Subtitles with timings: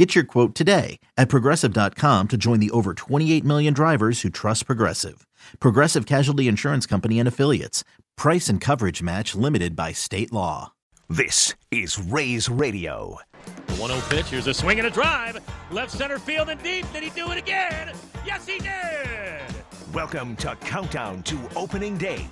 [0.00, 4.64] Get your quote today at progressive.com to join the over 28 million drivers who trust
[4.64, 5.26] Progressive.
[5.58, 7.84] Progressive Casualty Insurance Company and Affiliates.
[8.16, 10.72] Price and coverage match limited by state law.
[11.10, 13.18] This is Rays Radio.
[13.66, 14.28] The 1 0 pitch.
[14.28, 15.38] Here's a swing and a drive.
[15.70, 16.90] Left center field and deep.
[16.94, 17.92] Did he do it again?
[18.24, 19.54] Yes, he did.
[19.92, 22.26] Welcome to Countdown to Opening Day.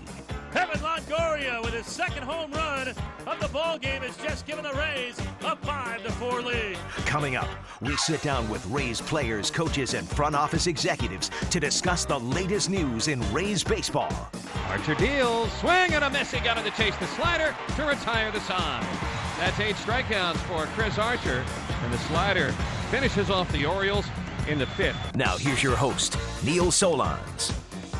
[0.54, 2.88] Evan Longoria with his second home run
[3.26, 6.78] of the ball game has just given the Rays a 5 to 4 lead.
[7.04, 7.48] Coming up,
[7.80, 12.70] we sit down with Rays players, coaches, and front office executives to discuss the latest
[12.70, 14.12] news in Rays baseball.
[14.68, 16.30] Archer deals, swing and a miss.
[16.30, 18.86] He got to chase the slider to retire the side.
[19.38, 21.44] That's eight strikeouts for Chris Archer,
[21.82, 22.52] and the slider
[22.90, 24.06] finishes off the Orioles
[24.48, 25.14] in the fifth.
[25.14, 27.57] Now here's your host, Neil Solondz.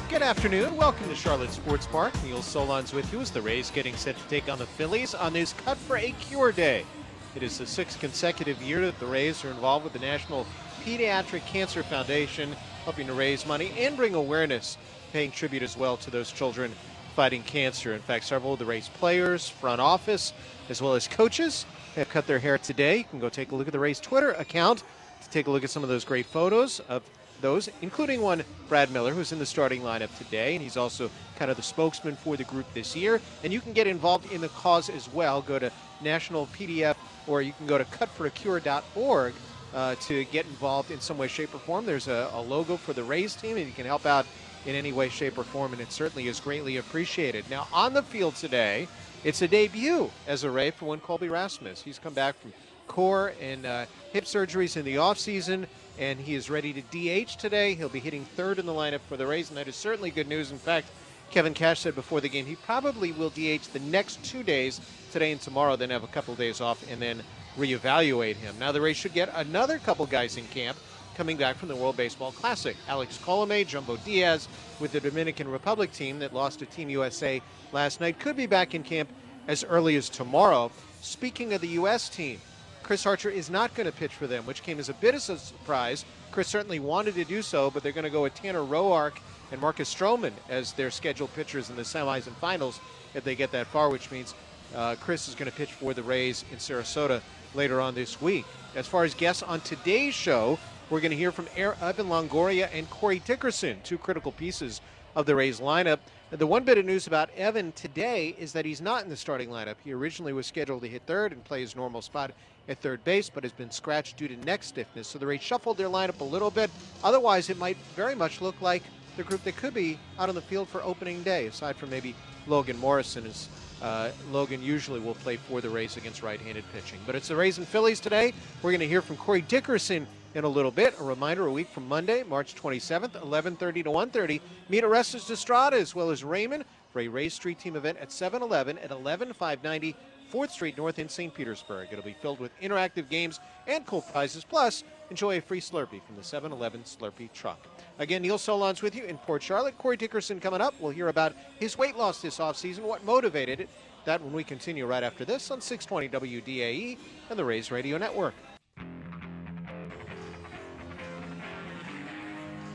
[0.09, 0.75] Good afternoon.
[0.75, 2.14] Welcome to Charlotte Sports Park.
[2.25, 5.34] Neil Solondz with you as the Rays getting set to take on the Phillies on
[5.34, 6.87] this Cut for a Cure Day.
[7.34, 10.47] It is the sixth consecutive year that the Rays are involved with the National
[10.83, 14.78] Pediatric Cancer Foundation, helping to raise money and bring awareness,
[15.12, 16.72] paying tribute as well to those children
[17.15, 17.93] fighting cancer.
[17.93, 20.33] In fact, several of the Rays players, front office,
[20.70, 22.97] as well as coaches have cut their hair today.
[22.97, 24.84] You can go take a look at the Rays Twitter account
[25.22, 27.03] to take a look at some of those great photos of
[27.41, 31.50] those, including one Brad Miller, who's in the starting lineup today, and he's also kind
[31.50, 33.20] of the spokesman for the group this year.
[33.42, 35.42] And you can get involved in the cause as well.
[35.42, 35.70] Go to
[36.03, 39.34] National PCF, or you can go to cutforacure.org
[39.75, 41.86] uh, to get involved in some way, shape, or form.
[41.86, 44.27] There's a, a logo for the Rays team, and you can help out
[44.66, 47.48] in any way, shape, or form, and it certainly is greatly appreciated.
[47.50, 48.89] Now, on the field today,
[49.25, 51.83] it's a debut as a Ray for one Colby Rasmus.
[51.83, 52.53] He's come back from
[52.86, 55.66] core and uh, hip surgeries in the offseason
[55.98, 57.75] and he is ready to DH today.
[57.75, 60.28] He'll be hitting third in the lineup for the Rays, and that is certainly good
[60.28, 60.53] news.
[60.53, 60.88] In fact,
[61.31, 64.81] Kevin Cash said before the game he probably will DH the next two days,
[65.12, 67.22] today and tomorrow, then have a couple days off and then
[67.56, 68.54] reevaluate him.
[68.59, 70.78] Now the Rays should get another couple guys in camp
[71.16, 72.76] coming back from the World Baseball Classic.
[72.86, 74.48] Alex Colome, Jumbo Diaz
[74.78, 77.42] with the Dominican Republic team that lost to Team USA
[77.72, 79.10] last night could be back in camp
[79.48, 80.70] as early as tomorrow.
[81.00, 82.09] Speaking of the U.S.
[82.09, 82.41] team,
[82.88, 85.21] Chris Archer is not going to pitch for them, which came as a bit of
[85.28, 86.06] a surprise.
[86.32, 89.19] Chris certainly wanted to do so, but they're going to go with Tanner Roark
[89.53, 92.81] and Marcus Stroman as their scheduled pitchers in the semis and finals
[93.12, 94.34] if they get that far, which means
[94.75, 97.21] uh, Chris is going to pitch for the Rays in Sarasota
[97.54, 98.47] later on this week.
[98.75, 102.88] As far as guests on today's show, we're going to hear from Evan Longoria and
[102.88, 104.81] Corey Dickerson, two critical pieces
[105.15, 105.98] of the Rays lineup.
[106.31, 109.50] The one bit of news about Evan today is that he's not in the starting
[109.50, 109.77] lineup.
[109.84, 112.31] He originally was scheduled to hit third and play his normal spot
[112.69, 115.09] at third base, but has been scratched due to neck stiffness.
[115.09, 116.71] So the Rays shuffled their lineup a little bit.
[117.03, 118.83] Otherwise, it might very much look like
[119.17, 122.15] the group that could be out on the field for opening day, aside from maybe
[122.47, 123.27] Logan Morrison.
[123.27, 123.49] Is
[123.83, 126.99] uh, Logan usually will play for the Rays against right-handed pitching.
[127.07, 128.33] But it's the Rays and Phillies today.
[128.62, 130.95] We're going to hear from Corey Dickerson in a little bit.
[131.01, 134.41] A reminder: a week from Monday, March 27th, 11:30 to 1:30.
[134.69, 138.78] Meet Orestes Destrade as well as Raymond for a Rays Street Team event at 7-Eleven
[138.78, 139.97] at 11590
[140.33, 141.33] 4th Street North in St.
[141.33, 141.89] Petersburg.
[141.91, 144.44] It'll be filled with interactive games and cool prizes.
[144.44, 147.66] Plus, enjoy a free Slurpee from the 7 Eleven Slurpee truck.
[147.99, 149.78] Again, Neil Solondz with you in Port Charlotte.
[149.78, 150.75] Corey Dickerson coming up.
[150.81, 153.69] We'll hear about his weight loss this offseason, what motivated it.
[154.05, 156.97] That when we continue right after this on 620 WDAE
[157.28, 158.34] and the Rays Radio Network.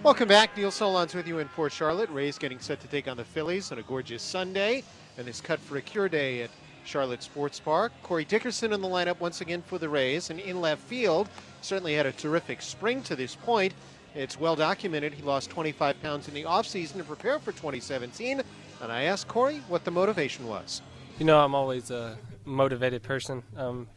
[0.04, 0.58] Welcome back.
[0.58, 2.10] Neil Solondz with you in Port Charlotte.
[2.10, 4.84] Rays getting set to take on the Phillies on a gorgeous Sunday.
[5.18, 6.50] And this cut for a cure day at
[6.86, 7.92] Charlotte Sports Park.
[8.04, 10.30] Corey Dickerson in the lineup once again for the Rays.
[10.30, 11.30] And in left field,
[11.62, 13.74] certainly had a terrific spring to this point.
[14.16, 18.42] It's well documented he lost 25 pounds in the offseason to prepare for 2017.
[18.82, 20.82] And I asked Corey what the motivation was.
[21.20, 23.44] You know, I'm always a motivated person.
[23.58, 23.88] Um,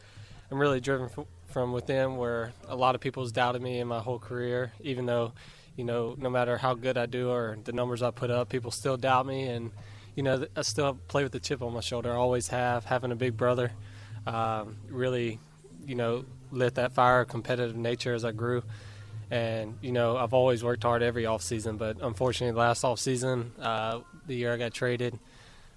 [0.49, 1.09] I'm really driven
[1.47, 5.33] from within where a lot of people's doubted me in my whole career, even though,
[5.75, 8.71] you know, no matter how good I do or the numbers I put up, people
[8.71, 9.47] still doubt me.
[9.47, 9.71] And
[10.17, 12.11] you know, I still play with the chip on my shoulder.
[12.11, 12.85] I always have.
[12.85, 13.71] Having a big brother
[14.25, 15.39] um, really,
[15.85, 18.63] you know, lit that fire of competitive nature as I grew.
[19.29, 23.51] And, you know, I've always worked hard every off season, but unfortunately, last off season,
[23.61, 25.19] uh, the year I got traded,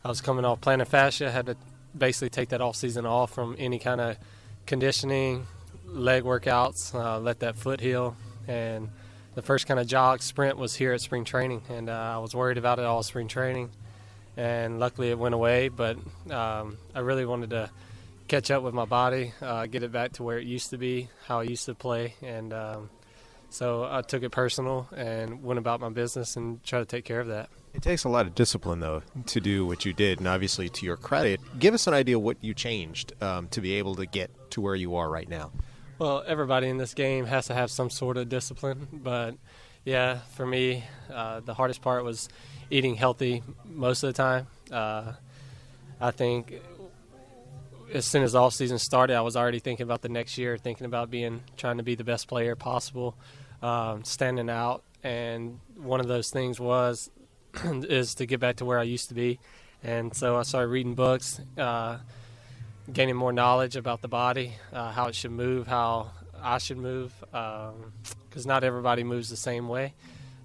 [0.02, 1.30] I was coming off plantar fascia.
[1.30, 1.56] had to
[1.96, 4.16] basically take that off season off from any kind of
[4.64, 5.46] conditioning,
[5.84, 8.16] leg workouts, uh, let that foot heal.
[8.48, 8.88] And
[9.34, 12.34] the first kind of jog sprint was here at spring training, and uh, I was
[12.34, 13.70] worried about it all spring training
[14.40, 15.68] and luckily it went away.
[15.68, 15.98] But
[16.30, 17.70] um, I really wanted to
[18.26, 21.10] catch up with my body, uh, get it back to where it used to be,
[21.26, 22.90] how I used to play, and um,
[23.50, 27.20] so I took it personal and went about my business and tried to take care
[27.20, 27.50] of that.
[27.74, 30.86] It takes a lot of discipline, though, to do what you did, and obviously, to
[30.86, 34.30] your credit, give us an idea what you changed um, to be able to get
[34.52, 35.52] to where you are right now.
[35.98, 39.34] Well, everybody in this game has to have some sort of discipline, but
[39.84, 42.28] yeah, for me, uh, the hardest part was
[42.70, 44.46] eating healthy most of the time.
[44.70, 45.12] Uh,
[46.00, 46.60] I think
[47.92, 50.86] as soon as off season started, I was already thinking about the next year, thinking
[50.86, 53.16] about being trying to be the best player possible,
[53.62, 54.82] um, standing out.
[55.02, 57.10] And one of those things was
[57.64, 59.38] is to get back to where I used to be.
[59.82, 61.98] And so I started reading books, uh,
[62.92, 66.10] gaining more knowledge about the body, uh, how it should move, how
[66.40, 67.12] I should move,
[68.30, 69.92] because not everybody moves the same way,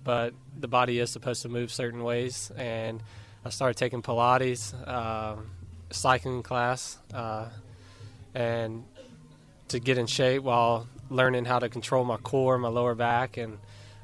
[0.03, 2.51] but the body is supposed to move certain ways.
[2.57, 3.01] And
[3.45, 4.73] I started taking Pilates.
[4.85, 5.51] Um,
[5.91, 7.47] cycling class uh,
[8.33, 8.83] and
[9.67, 13.57] to get in shape while learning how to control my core, my lower back, and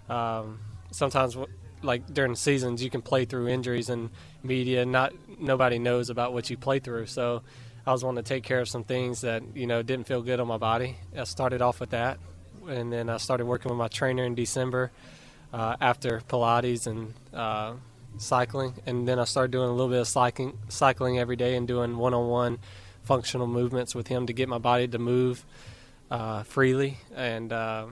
[0.10, 0.60] um,
[0.92, 1.38] sometimes
[1.84, 4.10] like during seasons you can play through injuries and
[4.44, 4.86] media.
[4.86, 7.44] Not nobody knows about what you play through, so
[7.86, 10.40] I was wanting to take care of some things that you know didn't feel good
[10.40, 10.98] on my body.
[11.16, 12.20] I started off with that,
[12.68, 14.92] and then I started working with my trainer in December
[15.54, 17.14] uh, after Pilates and.
[17.34, 17.74] Uh,
[18.18, 21.68] cycling, and then I started doing a little bit of cycling, cycling every day, and
[21.68, 22.60] doing one-on-one
[23.04, 25.46] functional movements with him to get my body to move
[26.10, 26.98] uh, freely.
[27.16, 27.88] And uh,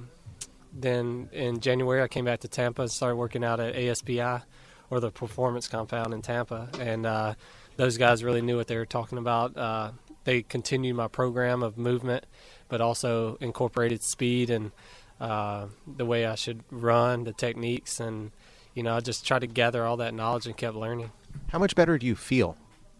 [0.74, 4.44] then in January, I came back to Tampa and started working out at ASPI
[4.89, 7.36] or the Performance Compound in Tampa, and uh,
[7.77, 9.56] those guys really knew what they were talking about.
[9.56, 9.92] Uh,
[10.25, 12.25] they continued my program of movement,
[12.69, 14.71] but also incorporated speed and
[15.19, 18.31] uh, the way I should run, the techniques, and
[18.74, 21.12] you know, I just tried to gather all that knowledge and kept learning.
[21.50, 22.56] How much better do you feel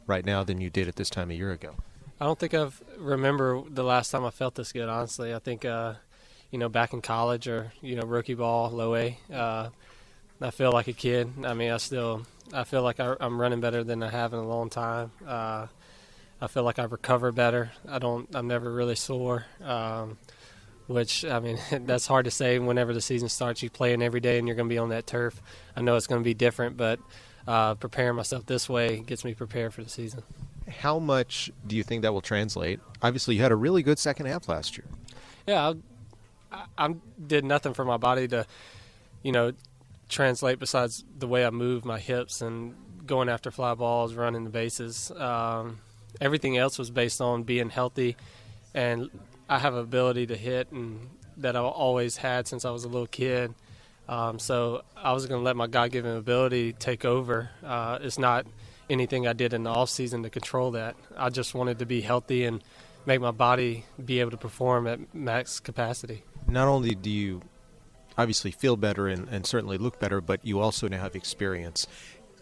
[0.08, 1.76] right now than you did at this time a year ago?
[2.20, 4.90] I don't think I've remember the last time I felt this good.
[4.90, 5.94] Honestly, I think uh,
[6.52, 9.18] you know back in college or you know rookie ball, low A.
[9.32, 9.70] Uh,
[10.42, 11.32] I feel like a kid.
[11.46, 14.40] I mean, I still I feel like I, am running better than I have in
[14.40, 15.12] a long time.
[15.26, 15.68] Uh,
[16.42, 17.72] I feel like I recover better.
[17.88, 18.34] I don't.
[18.34, 19.46] I'm never really sore.
[19.64, 20.18] Um,
[20.88, 22.60] which I mean that's hard to say.
[22.60, 25.06] Whenever the season starts, you playing every day, and you're going to be on that
[25.08, 25.42] turf.
[25.76, 27.00] I know it's going to be different, but
[27.48, 30.24] uh, preparing myself this way gets me prepared for the season.
[30.68, 32.80] How much do you think that will translate?
[33.02, 34.86] Obviously, you had a really good second half last year.
[35.48, 35.74] Yeah,
[36.52, 36.96] I, I
[37.26, 38.46] did nothing for my body to,
[39.24, 39.54] you know,
[40.10, 42.76] translate besides the way I move my hips and
[43.06, 45.12] going after fly balls, running the bases.
[45.12, 45.80] Um,
[46.20, 48.16] everything else was based on being healthy
[48.74, 49.10] and
[49.48, 53.08] I have ability to hit and that I've always had since I was a little
[53.08, 53.54] kid.
[54.08, 57.50] Um, so I was going to let my God-given ability take over.
[57.64, 58.46] Uh, it's not
[58.90, 60.96] anything I did in the off season to control that.
[61.16, 62.64] I just wanted to be healthy and
[63.06, 66.24] make my body be able to perform at max capacity.
[66.48, 67.42] Not only do you
[68.18, 71.88] obviously feel better and, and certainly look better, but you also now have experience.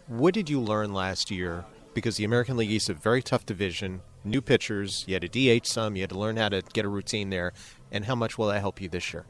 [0.06, 1.64] What did you learn last year?
[1.94, 5.04] Because the American League East is a very tough division new pitchers.
[5.06, 5.96] You had to DH some.
[5.96, 7.52] You had to learn how to get a routine there.
[7.90, 9.24] And how much will that help you this year?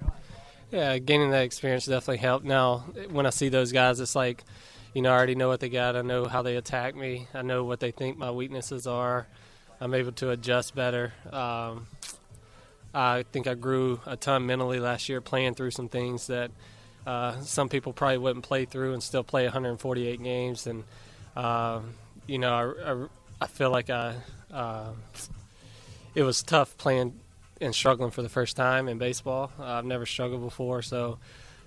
[0.71, 2.45] Yeah, gaining that experience definitely helped.
[2.45, 4.45] Now, when I see those guys, it's like,
[4.93, 5.97] you know, I already know what they got.
[5.97, 7.29] I know how they attack me.
[7.33, 9.27] I know what they think my weaknesses are.
[9.81, 11.13] I'm able to adjust better.
[11.33, 11.87] Um,
[12.93, 16.51] I think I grew a ton mentally last year, playing through some things that
[17.07, 20.67] uh, some people probably wouldn't play through and still play 148 games.
[20.67, 20.85] And
[21.37, 21.81] uh,
[22.29, 23.07] you know, I, I,
[23.41, 24.15] I feel like I
[24.53, 24.93] uh,
[26.15, 27.19] it was tough playing
[27.61, 29.51] and struggling for the first time in baseball.
[29.59, 31.19] Uh, I've never struggled before, so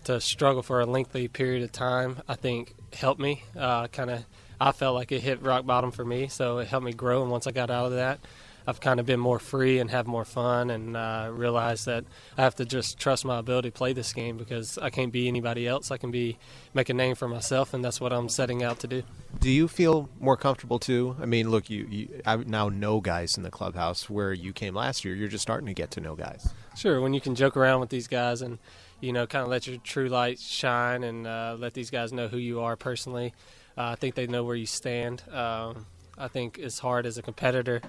[0.05, 3.43] to struggle for a lengthy period of time, I think helped me.
[3.57, 4.23] Uh, kind of,
[4.59, 7.21] I felt like it hit rock bottom for me, so it helped me grow.
[7.21, 8.19] And once I got out of that,
[8.67, 12.05] I've kind of been more free and have more fun, and uh, realized that
[12.37, 15.27] I have to just trust my ability to play this game because I can't be
[15.27, 15.91] anybody else.
[15.91, 16.37] I can be
[16.73, 19.03] make a name for myself, and that's what I'm setting out to do.
[19.39, 21.15] Do you feel more comfortable too?
[21.21, 24.75] I mean, look, you, you I now know guys in the clubhouse where you came
[24.75, 25.15] last year.
[25.15, 26.53] You're just starting to get to know guys.
[26.75, 28.59] Sure, when you can joke around with these guys and
[28.99, 32.27] you know kind of let your true light shine and uh, let these guys know
[32.27, 33.33] who you are personally.
[33.77, 35.23] Uh, I think they know where you stand.
[35.31, 35.85] Um,
[36.17, 37.81] I think it's hard as a competitor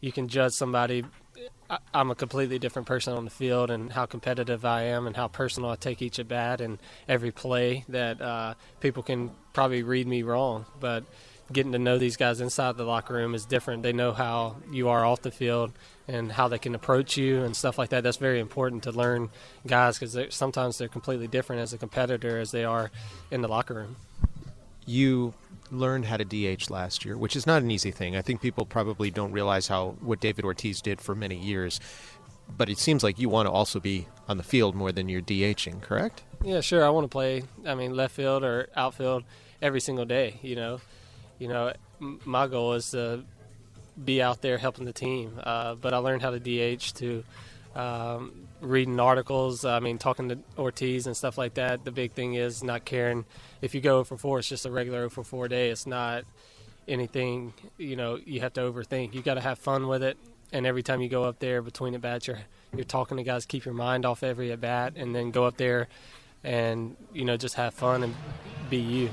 [0.00, 1.04] you can judge somebody.
[1.94, 5.28] I'm a completely different person on the field, and how competitive I am, and how
[5.28, 6.78] personal I take each at bat and
[7.08, 7.84] every play.
[7.88, 11.04] That uh, people can probably read me wrong, but
[11.52, 13.82] getting to know these guys inside the locker room is different.
[13.82, 15.72] They know how you are off the field
[16.06, 18.02] and how they can approach you and stuff like that.
[18.02, 19.30] That's very important to learn
[19.66, 22.90] guys because sometimes they're completely different as a competitor as they are
[23.30, 23.96] in the locker room.
[24.86, 25.34] You
[25.70, 28.16] learned how to DH last year, which is not an easy thing.
[28.16, 31.80] I think people probably don't realize how what David Ortiz did for many years.
[32.56, 35.22] But it seems like you want to also be on the field more than you're
[35.22, 36.24] DHing, correct?
[36.42, 36.84] Yeah, sure.
[36.84, 37.44] I want to play.
[37.64, 39.22] I mean, left field or outfield
[39.62, 40.40] every single day.
[40.42, 40.80] You know,
[41.38, 43.24] you know, my goal is to
[44.04, 45.38] be out there helping the team.
[45.42, 47.24] Uh, but I learned how to DH to
[47.74, 49.64] um, reading articles.
[49.64, 51.84] I mean, talking to Ortiz and stuff like that.
[51.84, 53.24] The big thing is not caring
[53.62, 55.70] if you go for 4, it's just a regular for 4 day.
[55.70, 56.24] It's not
[56.88, 59.14] anything, you know, you have to overthink.
[59.14, 60.16] You got to have fun with it.
[60.52, 62.40] And every time you go up there between at bats, you're,
[62.74, 65.56] you're talking to guys, keep your mind off every at bat, and then go up
[65.56, 65.88] there
[66.42, 68.14] and, you know, just have fun and
[68.68, 69.10] be you.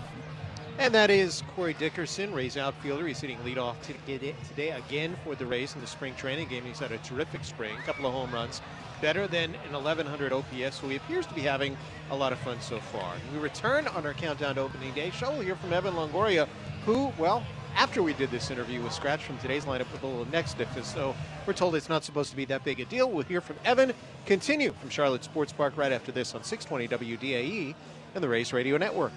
[0.79, 3.07] And that is Corey Dickerson, Rays outfielder.
[3.07, 3.75] He's hitting leadoff
[4.05, 6.63] today again for the Rays in the spring training game.
[6.63, 8.61] He's had a terrific spring, a couple of home runs,
[9.01, 11.77] better than an 1100 OPS, so he appears to be having
[12.11, 13.13] a lot of fun so far.
[13.33, 15.31] We return on our countdown to opening day show.
[15.31, 16.47] We'll hear from Evan Longoria,
[16.85, 17.43] who, well,
[17.75, 20.91] after we did this interview, with Scratch from today's lineup with a little next stiffness,
[20.91, 23.09] so we're told it's not supposed to be that big a deal.
[23.09, 23.93] We'll hear from Evan.
[24.25, 27.75] Continue from Charlotte Sports Park right after this on 620 WDAE
[28.15, 29.13] and the Rays Radio Network.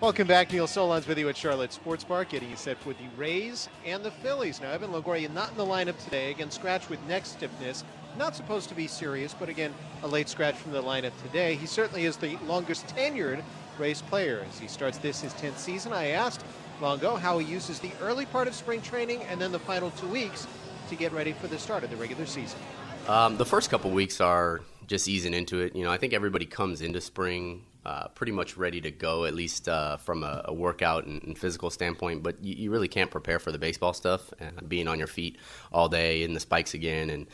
[0.00, 0.52] Welcome back.
[0.52, 4.04] Neil Solondz with you at Charlotte Sports Park, getting you set for the Rays and
[4.04, 4.60] the Phillies.
[4.60, 6.30] Now, Evan Longoria not in the lineup today.
[6.30, 7.82] Again, scratch with neck stiffness.
[8.16, 9.74] Not supposed to be serious, but again,
[10.04, 11.56] a late scratch from the lineup today.
[11.56, 13.42] He certainly is the longest tenured
[13.76, 14.46] Rays player.
[14.48, 16.44] As he starts this his 10th season, I asked
[16.80, 20.06] Longo how he uses the early part of spring training and then the final two
[20.06, 20.46] weeks
[20.90, 22.60] to get ready for the start of the regular season.
[23.08, 25.74] Um, the first couple weeks are just easing into it.
[25.74, 29.34] You know, I think everybody comes into spring uh, pretty much ready to go, at
[29.34, 32.22] least uh, from a, a workout and, and, physical standpoint.
[32.22, 35.38] But you, you, really can't prepare for the baseball stuff and being on your feet
[35.72, 37.26] all day in the spikes again, and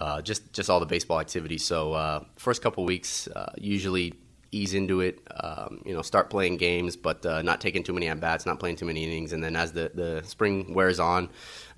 [0.00, 1.58] uh, just just all the baseball activity.
[1.58, 4.14] So uh, first couple weeks uh, usually
[4.52, 5.20] ease into it.
[5.38, 8.58] Um, you know, start playing games, but uh, not taking too many at bats, not
[8.58, 11.28] playing too many innings, and then as the, the spring wears on,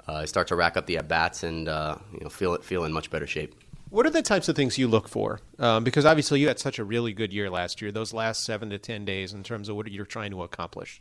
[0.06, 2.92] I start to rack up the at bats and you know feel it feel in
[2.92, 3.61] much better shape.
[3.92, 5.40] What are the types of things you look for?
[5.58, 7.92] Um, because obviously you had such a really good year last year.
[7.92, 10.98] Those last seven to ten days, in terms of what you're trying to accomplish.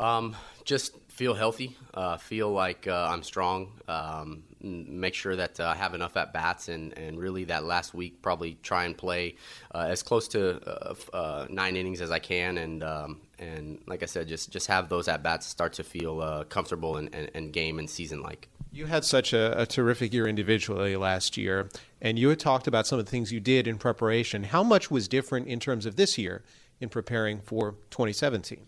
[0.00, 5.68] Um, just feel healthy, uh, feel like uh, I'm strong, um, make sure that uh,
[5.68, 9.36] I have enough at bats, and, and really that last week probably try and play
[9.72, 14.02] uh, as close to uh, uh, nine innings as I can, and um, and like
[14.02, 17.30] I said, just just have those at bats start to feel uh, comfortable and, and,
[17.34, 18.48] and game and season like.
[18.72, 21.68] You had such a, a, terrific year individually last year,
[22.00, 24.44] and you had talked about some of the things you did in preparation.
[24.44, 26.44] How much was different in terms of this year
[26.80, 28.66] in preparing for 2017?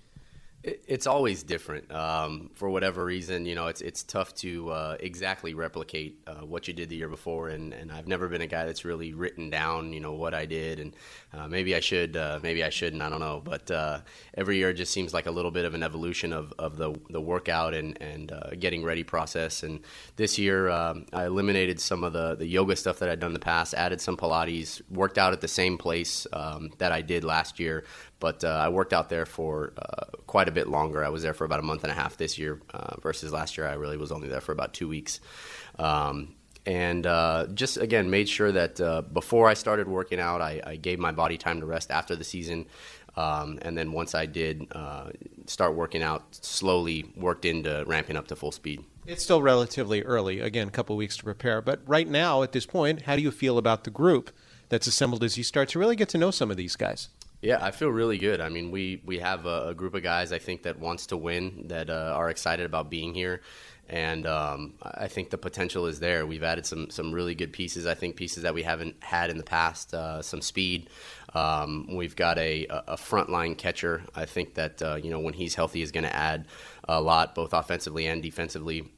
[0.64, 3.46] It's always different um, for whatever reason.
[3.46, 7.08] You know, it's it's tough to uh, exactly replicate uh, what you did the year
[7.08, 10.34] before, and, and I've never been a guy that's really written down, you know, what
[10.34, 10.94] I did, and
[11.34, 13.42] uh, maybe I should, uh, maybe I shouldn't, I don't know.
[13.44, 14.02] But uh,
[14.34, 17.20] every year just seems like a little bit of an evolution of, of the the
[17.20, 19.64] workout and and uh, getting ready process.
[19.64, 19.80] And
[20.14, 23.34] this year, um, I eliminated some of the the yoga stuff that I'd done in
[23.34, 27.24] the past, added some Pilates, worked out at the same place um, that I did
[27.24, 27.82] last year,
[28.22, 31.04] but uh, I worked out there for uh, quite a bit longer.
[31.04, 33.58] I was there for about a month and a half this year uh, versus last
[33.58, 33.66] year.
[33.66, 35.18] I really was only there for about two weeks.
[35.76, 40.62] Um, and uh, just again made sure that uh, before I started working out, I,
[40.64, 42.66] I, gave my body time to rest after the season.
[43.16, 45.10] Um, and then once I did uh,
[45.46, 48.84] start working out, slowly worked into ramping up to full speed.
[49.04, 51.60] It's still relatively early, again, a couple weeks to prepare.
[51.60, 54.30] But right now, at this point, how do you feel about the group
[54.68, 57.08] that's assembled as you start to really get to know some of these guys?
[57.42, 58.40] Yeah, I feel really good.
[58.40, 61.16] I mean, we we have a, a group of guys I think that wants to
[61.16, 63.42] win, that uh, are excited about being here,
[63.88, 66.24] and um, I think the potential is there.
[66.24, 67.84] We've added some some really good pieces.
[67.84, 69.92] I think pieces that we haven't had in the past.
[69.92, 70.88] Uh, some speed.
[71.34, 74.04] Um, we've got a a frontline catcher.
[74.14, 76.46] I think that uh, you know when he's healthy is going to add
[76.88, 78.88] a lot, both offensively and defensively.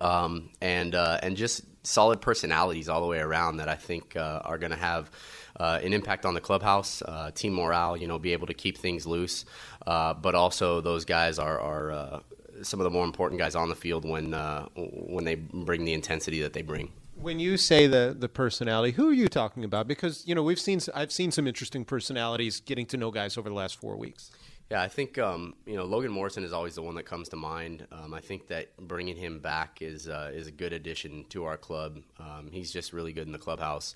[0.00, 4.42] Um, and uh, and just solid personalities all the way around that I think uh,
[4.44, 5.10] are going to have
[5.58, 7.96] uh, an impact on the clubhouse, uh, team morale.
[7.96, 9.44] You know, be able to keep things loose,
[9.86, 12.20] uh, but also those guys are, are uh,
[12.62, 15.92] some of the more important guys on the field when uh, when they bring the
[15.92, 16.92] intensity that they bring.
[17.14, 19.88] When you say the the personality, who are you talking about?
[19.88, 23.48] Because you know we've seen I've seen some interesting personalities getting to know guys over
[23.48, 24.30] the last four weeks.
[24.70, 27.36] Yeah, I think um, you know Logan Morrison is always the one that comes to
[27.36, 27.86] mind.
[27.90, 31.56] Um, I think that bringing him back is uh, is a good addition to our
[31.56, 32.00] club.
[32.20, 33.94] Um, he's just really good in the clubhouse.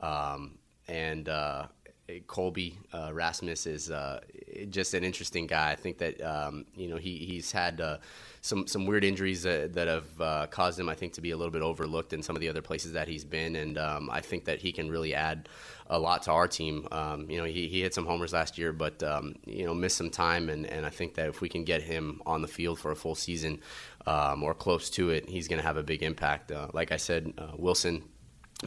[0.00, 1.66] Um, and uh,
[2.26, 4.20] Colby uh, Rasmus is uh,
[4.70, 5.70] just an interesting guy.
[5.70, 7.98] I think that um, you know he he's had uh,
[8.40, 11.36] some some weird injuries that, that have uh, caused him, I think, to be a
[11.36, 14.20] little bit overlooked in some of the other places that he's been, and um, I
[14.20, 15.48] think that he can really add
[15.88, 16.88] a lot to our team.
[16.90, 19.96] Um, you know, he, he hit some homers last year, but um, you know missed
[19.96, 22.78] some time, and, and I think that if we can get him on the field
[22.78, 23.60] for a full season
[24.06, 26.50] um, or close to it, he's going to have a big impact.
[26.50, 28.02] Uh, like I said, uh, Wilson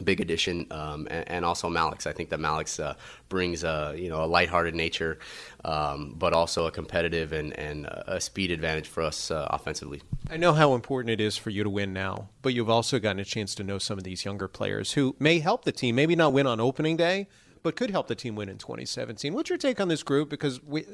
[0.04, 2.06] big addition, um, and, and, also Mallex.
[2.06, 2.94] I think that Mallex uh,
[3.28, 5.18] brings a you know a lighthearted nature,
[5.64, 10.02] um, but also a competitive and, and a speed advantage for us uh, offensively.
[10.30, 13.20] I know how important it is for you to win now, but you've also gotten
[13.20, 16.16] a chance to know some of these younger players who may help the team, maybe
[16.16, 17.28] not win on opening day,
[17.62, 19.32] but could help the team win in 2017.
[19.32, 20.28] What's your take on this group?
[20.28, 20.84] Because we.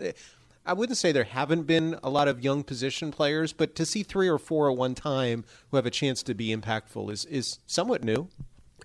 [0.65, 4.05] I wouldn't say there haven't been a lot of young position players, but to see
[4.05, 7.59] three or four at one time who have a chance to be impactful is, is
[7.67, 8.29] somewhat new.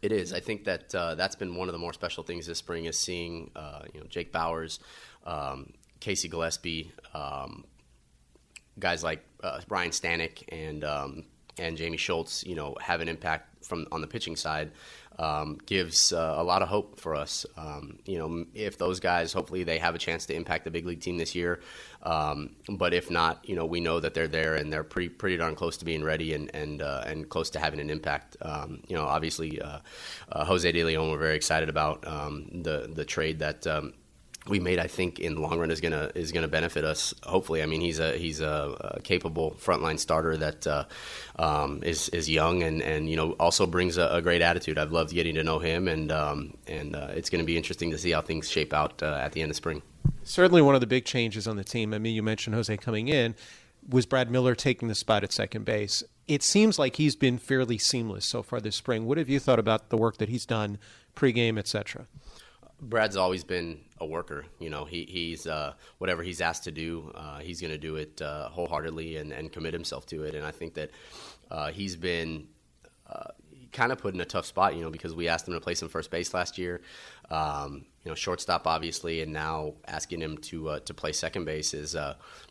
[0.01, 0.33] It is.
[0.33, 2.97] I think that uh, that's been one of the more special things this spring is
[2.97, 4.79] seeing uh, you know Jake Bauers,
[5.25, 7.65] um, Casey Gillaspie, um,
[8.79, 11.23] guys like uh, Ryne Stanek and um,
[11.57, 12.43] and Jamie Schultz.
[12.45, 14.71] You know have an impact from on the pitching side
[15.19, 17.45] um, gives uh, a lot of hope for us.
[17.57, 20.85] Um, you know, if those guys, hopefully, they have a chance to impact the big
[20.85, 21.59] league team this year.
[22.03, 25.37] Um, but if not, you know, we know that they're there and they're pretty pretty
[25.37, 28.37] darn close to being ready and and uh, and close to having an impact.
[28.41, 29.79] Um, you know, obviously, uh,
[30.31, 33.93] uh Jose De Leon, we're very excited about um, the the trade that um,
[34.49, 37.13] we made, I think, in the long run is gonna is gonna benefit us.
[37.23, 40.85] Hopefully, I mean he's a he's a, a capable frontline starter that uh,
[41.37, 44.77] um, is is young and, and you know also brings a, a, great attitude.
[44.77, 47.91] I've loved getting to know him, and um, and uh, it's going to be interesting
[47.91, 49.81] to see how things shape out uh, at the end of spring.
[50.23, 51.93] Certainly, one of the big changes on the team.
[51.93, 53.35] I mean, you mentioned Jose coming in.
[53.89, 56.03] Was Brad Miller taking the spot at second base?
[56.27, 59.05] It seems like he's been fairly seamless so far this spring.
[59.05, 60.77] What have you thought about the work that he's done
[61.15, 62.07] pregame, etc.?
[62.81, 64.45] Brad's always been a worker.
[64.59, 67.95] You know, he, he's uh, whatever he's asked to do, uh, he's going to do
[67.95, 70.35] it uh, wholeheartedly and, and commit himself to it.
[70.35, 70.91] And I think that
[71.49, 72.47] uh, he's been
[73.09, 73.31] uh,
[73.71, 75.73] kind of put in a tough spot, you know, because we asked him to play
[75.73, 76.81] some first base last year.
[77.31, 81.73] Um, you know, shortstop obviously, and now asking him to uh, to play second base
[81.73, 81.95] is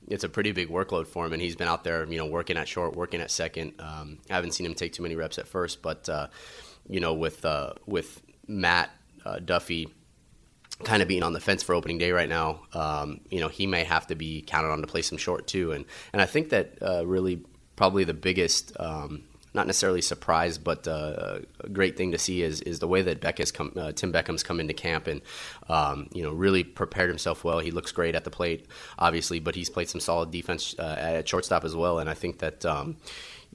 [0.08, 1.32] it's a pretty big workload for him.
[1.32, 3.74] And he's been out there, you know, working at short, working at second.
[3.78, 6.08] Um, I haven't seen him take too many reps at first, but
[6.88, 7.46] you know, with
[7.86, 8.90] with Matt
[9.44, 9.88] Duffy
[10.84, 13.66] kind of being on the fence for opening day right now, um, you know, he
[13.66, 15.72] may have to be counted on to play some short too.
[15.72, 17.42] And and I think that uh, really
[17.76, 18.72] probably the biggest.
[18.78, 19.24] Um,
[19.56, 23.20] not necessarily surprised, but uh, a great thing to see is, is the way that
[23.20, 25.22] Beck has come, uh, Tim Beckham's come into camp and
[25.68, 27.58] um, you know really prepared himself well.
[27.58, 28.66] He looks great at the plate,
[28.98, 31.98] obviously, but he's played some solid defense uh, at shortstop as well.
[31.98, 32.98] And I think that um,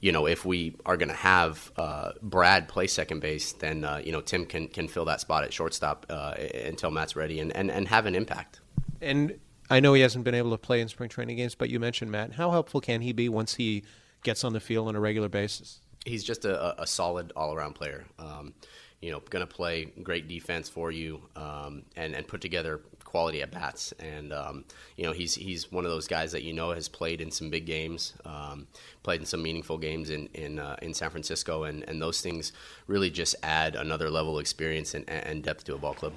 [0.00, 4.02] you know, if we are going to have uh, Brad play second base, then uh,
[4.04, 6.34] you know Tim can can fill that spot at shortstop uh,
[6.64, 8.60] until Matt's ready and, and and have an impact.
[9.00, 9.38] And
[9.70, 12.10] I know he hasn't been able to play in spring training games, but you mentioned
[12.10, 12.32] Matt.
[12.32, 13.84] How helpful can he be once he
[14.24, 15.80] gets on the field on a regular basis?
[16.04, 18.04] He's just a, a solid all around player.
[18.18, 18.54] Um,
[19.00, 23.42] you know, going to play great defense for you um, and and put together quality
[23.42, 23.92] at bats.
[23.98, 24.64] And um,
[24.96, 27.50] you know, he's he's one of those guys that you know has played in some
[27.50, 28.66] big games, um,
[29.02, 32.52] played in some meaningful games in in, uh, in San Francisco, and, and those things
[32.86, 36.14] really just add another level of experience and, and depth to a ball club.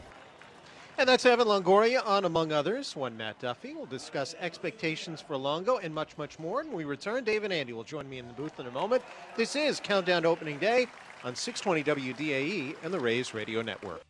[0.97, 2.95] And that's Evan Longoria on Among Others.
[2.95, 3.73] One Matt Duffy.
[3.73, 6.63] We'll discuss expectations for Longo and much, much more.
[6.63, 9.03] When we return, Dave and Andy will join me in the booth in a moment.
[9.35, 10.87] This is Countdown to Opening Day
[11.25, 14.03] on 620 WDAE and the Rays Radio Network.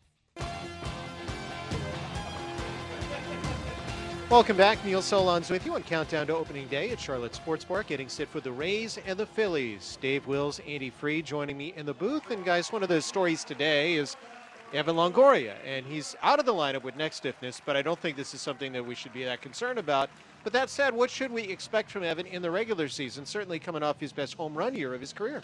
[4.30, 4.84] Welcome back.
[4.84, 8.28] Neil Solondz with you on Countdown to Opening Day at Charlotte Sports Park, getting set
[8.28, 9.98] for the Rays and the Phillies.
[10.00, 12.30] Dave Wills, Andy Freed joining me in the booth.
[12.30, 14.16] And guys, one of those stories today is
[14.76, 18.16] Evan Longoria, and he's out of the lineup with neck stiffness, but I don't think
[18.16, 20.10] this is something that we should be that concerned about.
[20.44, 23.82] But that said, what should we expect from Evan in the regular season, certainly coming
[23.82, 25.42] off his best home run year of his career?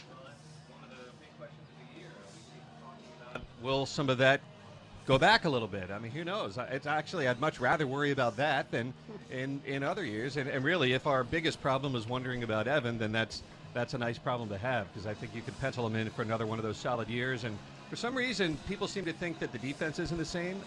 [3.63, 4.41] Will some of that
[5.07, 5.91] go back a little bit.
[5.91, 6.59] I mean, who knows?
[6.71, 8.93] It's actually I'd much rather worry about that than
[9.31, 10.37] in in other years.
[10.37, 13.43] And, and really, if our biggest problem is wondering about Evan, then that's
[13.75, 16.23] that's a nice problem to have because I think you could pencil him in for
[16.23, 17.45] another one of those solid years.
[17.45, 17.57] And
[17.93, 20.59] for some reason, people seem to think that the defense isn't the same.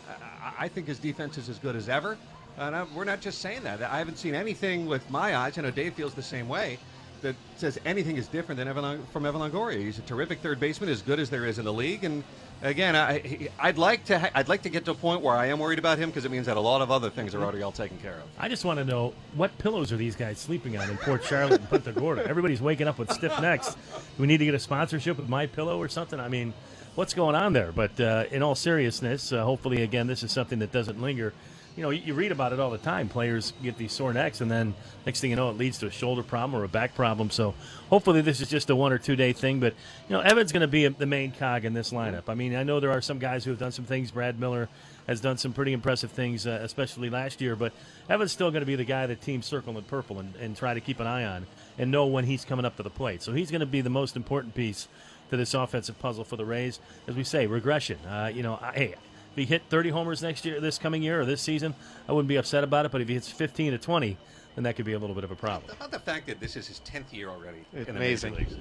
[0.43, 2.19] I, I think his defense is as good as ever.
[2.59, 3.81] And I, we're not just saying that.
[3.81, 5.57] I haven't seen anything with my eyes.
[5.57, 6.77] I know Dave feels the same way
[7.23, 9.79] that says anything is different than Evan, from Evan Longoria.
[9.79, 12.23] He's a terrific third baseman, as good as there is in the league, and
[12.61, 15.57] again, I, would like to I'd like to get to a point where I am
[15.59, 17.71] worried about him because it means that a lot of other things are already all
[17.71, 18.23] taken care of.
[18.37, 21.61] I just want to know what pillows are these guys sleeping on in Port Charlotte
[21.61, 22.27] and Punta Gorda?
[22.27, 23.73] Everybody's waking up with stiff necks.
[23.73, 23.79] Do
[24.19, 26.19] we need to get a sponsorship with My Pillow or something?
[26.19, 26.53] I mean,
[26.95, 27.71] what's going on there.
[27.71, 31.33] But uh, in all seriousness, uh, hopefully, again, this is something that doesn't linger.
[31.75, 33.09] You know, you, read about it all the time.
[33.09, 34.73] Players get these sore necks, and then
[35.05, 37.29] next thing you know, it leads to a shoulder problem or a back problem.
[37.29, 37.53] So
[37.89, 39.59] hopefully, this is just a one or two day thing.
[39.59, 39.73] But
[40.07, 42.23] you know, Evan's going to be the main cog in this lineup.
[42.29, 44.11] I mean, I know there are some guys who have done some things.
[44.11, 44.69] Brad Miller
[45.05, 47.57] has done some pretty impressive things, uh, especially last year.
[47.57, 47.73] But
[48.09, 50.73] Evan's still going to be the guy that teams circle in purple and, and try
[50.73, 51.45] to keep an eye on
[51.77, 53.21] and know when he's coming up to the plate.
[53.21, 54.87] So he's going to be the most important piece
[55.29, 56.79] to this offensive puzzle for the Rays.
[57.07, 57.97] As we say, regression.
[58.05, 58.95] Uh, you know, I, hey,
[59.35, 61.75] if he hit 30 homers next year, this coming year or this season,
[62.07, 62.91] I wouldn't be upset about it.
[62.91, 64.17] But if he hits 15 to 20,
[64.55, 65.69] then that could be a little bit of a problem.
[65.75, 67.59] About the fact that this is his 10th year already?
[67.73, 68.35] It's in amazing.
[68.35, 68.53] It's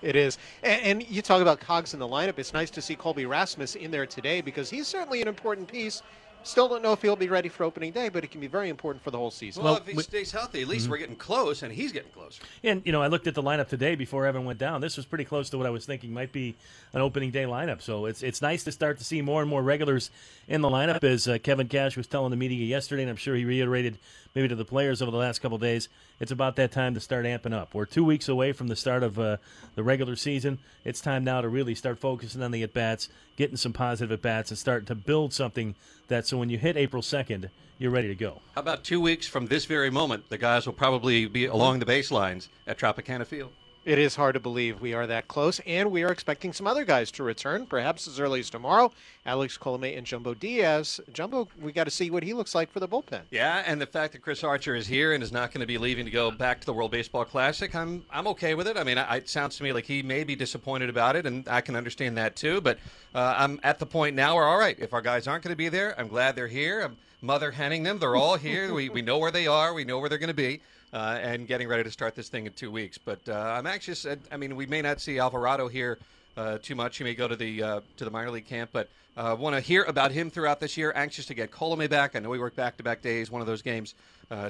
[0.00, 0.38] It is.
[0.62, 2.38] And, and you talk about cogs in the lineup.
[2.38, 6.02] It's nice to see Colby Rasmus in there today because he's certainly an important piece.
[6.48, 8.70] Still don't know if he'll be ready for opening day, but it can be very
[8.70, 9.62] important for the whole season.
[9.62, 12.42] Well, if he stays healthy, at least we're getting close, and he's getting closer.
[12.64, 14.80] And you know, I looked at the lineup today before Evan went down.
[14.80, 16.56] This was pretty close to what I was thinking might be
[16.94, 17.82] an opening day lineup.
[17.82, 20.10] So it's it's nice to start to see more and more regulars
[20.48, 21.04] in the lineup.
[21.04, 23.98] As uh, Kevin Cash was telling the media yesterday, and I'm sure he reiterated
[24.34, 25.88] maybe to the players over the last couple days,
[26.20, 27.74] it's about that time to start amping up.
[27.74, 29.38] We're two weeks away from the start of uh,
[29.74, 30.58] the regular season.
[30.84, 34.22] It's time now to really start focusing on the at bats, getting some positive at
[34.22, 35.74] bats, and starting to build something
[36.08, 38.40] that so when you hit April 2nd, you're ready to go.
[38.54, 41.86] How about two weeks from this very moment, the guys will probably be along the
[41.86, 43.52] baselines at Tropicana Field.
[43.88, 46.84] It is hard to believe we are that close, and we are expecting some other
[46.84, 48.92] guys to return, perhaps as early as tomorrow.
[49.24, 51.00] Alex Colome and Jumbo Diaz.
[51.10, 53.22] Jumbo, we got to see what he looks like for the bullpen.
[53.30, 55.78] Yeah, and the fact that Chris Archer is here and is not going to be
[55.78, 58.76] leaving to go back to the World Baseball Classic, I'm I'm okay with it.
[58.76, 61.48] I mean, I, it sounds to me like he may be disappointed about it, and
[61.48, 62.60] I can understand that too.
[62.60, 62.76] But
[63.14, 65.56] uh, I'm at the point now where, all right, if our guys aren't going to
[65.56, 66.82] be there, I'm glad they're here.
[66.82, 68.00] I'm mother henning them.
[68.00, 68.74] They're all here.
[68.74, 69.72] we we know where they are.
[69.72, 70.60] We know where they're going to be.
[70.90, 72.96] Uh, and getting ready to start this thing in two weeks.
[72.96, 74.06] But uh, I'm anxious.
[74.32, 75.98] I, mean, we may not see Alvarado here
[76.34, 76.96] uh, too much.
[76.96, 79.60] He may go to the uh, to the minor league camp, but uh, want to
[79.60, 80.94] hear about him throughout this year.
[80.96, 82.16] Anxious to get Colome back.
[82.16, 83.30] I know he worked back to back days.
[83.30, 83.94] One of those games,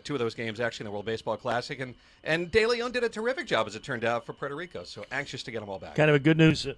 [0.04, 3.02] two of those games actually in the World Baseball Classic, and and De Leon did
[3.02, 4.84] a terrific job as it turned out for Puerto Rico.
[4.84, 5.96] So anxious to get them all back.
[5.96, 6.68] Kind of a good news,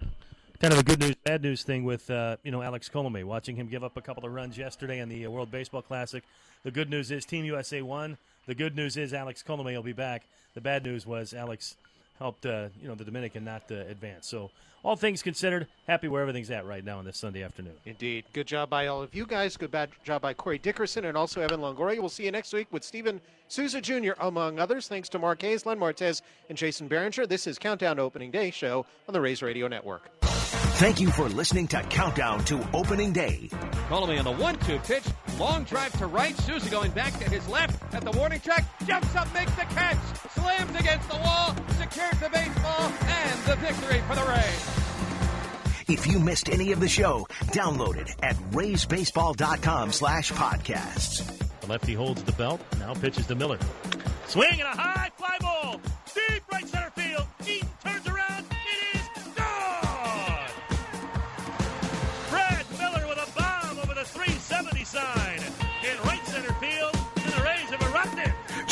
[0.59, 3.25] kind of a good news, bad news thing with uh, you know Alex Colome.
[3.25, 6.25] Watching him give up a couple of runs yesterday in the World Baseball Classic.
[6.62, 8.16] The good news is Team USA won.
[8.46, 10.24] The good news is Alex Colome will be back.
[10.55, 11.76] The bad news was Alex
[12.18, 14.26] helped uh, you know the Dominican not uh, advance.
[14.26, 14.50] So
[14.83, 17.74] all things considered, happy where everything's at right now on this Sunday afternoon.
[17.85, 18.24] Indeed.
[18.33, 19.57] Good job by all of you guys.
[19.57, 21.98] Good bad job by Corey Dickerson and also Evan Longoria.
[22.00, 24.88] We'll see you next week with Stephen Souza Jr., among others.
[24.88, 27.29] Thanks to Mark Hayes, Len Martez, and Jason Behringer.
[27.29, 30.11] This is Countdown Opening Day show on the Rays Radio Network.
[30.81, 33.51] Thank you for listening to Countdown to Opening Day.
[33.90, 35.05] Colome on the one-two pitch,
[35.38, 36.35] long drive to right.
[36.38, 39.99] Souza going back to his left at the warning track, jumps up, makes the catch,
[40.31, 45.87] slams against the wall, secures the baseball, and the victory for the Rays.
[45.87, 51.61] If you missed any of the show, download it at raysbaseball.com slash podcasts.
[51.61, 52.59] The lefty holds the belt.
[52.79, 53.59] Now pitches to Miller.
[54.29, 55.79] Swing and a high fly ball.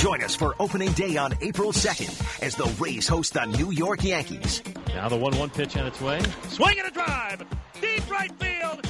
[0.09, 4.03] Join us for opening day on April 2nd as the Rays host the New York
[4.03, 4.63] Yankees.
[4.87, 6.19] Now the one-one pitch on its way.
[6.49, 7.43] Swing and a drive.
[7.79, 8.87] Deep right field.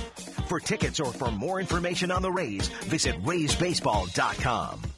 [0.46, 4.97] For tickets or for more information on the Rays, visit raysbaseball.com.